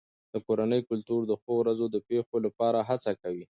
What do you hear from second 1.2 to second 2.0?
د ښو ورځو د